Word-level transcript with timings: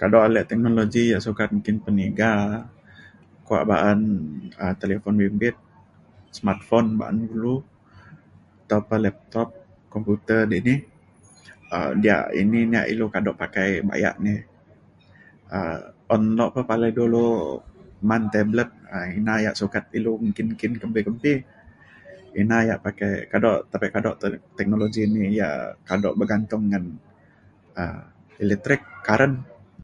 Kadu' 0.00 0.24
alek 0.28 0.44
teknologi 0.50 1.02
ya 1.12 1.18
sukat 1.26 1.48
ti 1.64 1.70
peniga 1.84 2.32
kuak' 3.46 3.66
paan 3.70 3.98
um 4.64 4.72
telefon 4.82 5.14
bimbit 5.22 5.56
smartphone 6.38 6.88
paan 7.00 7.16
ilu 7.36 7.54
tambah 8.70 8.98
laptop 9.06 9.48
komputer 9.92 10.40
dini 10.52 10.74
um 11.76 11.90
dia 12.02 12.18
ini 12.42 12.60
ilu 12.92 13.06
kadu' 13.14 13.38
pakai 13.42 13.68
baya' 13.88 14.14
ni 14.24 14.34
um 15.58 15.80
un 16.14 16.22
nok 16.38 16.50
ka 16.54 16.62
dulu 16.98 17.26
man 18.08 18.22
tablet 18.34 18.70
na 18.90 18.98
ina 19.18 19.34
ya 19.44 19.50
sukat 19.60 19.84
ilu 19.98 20.12
kin 20.36 20.48
kembi 20.82 21.02
ina 22.40 22.56
ya 22.68 22.74
pakai 22.86 23.12
kadu' 23.32 23.56
tapi 23.72 23.86
kadu' 23.94 24.14
teknologi 24.58 25.00
ini 25.08 25.22
ya 25.40 25.48
kadu' 25.88 26.14
bergantung 26.18 26.62
ngan 26.70 26.84
um 27.80 27.98
elektrik 28.42 28.82
karen. 29.08 29.34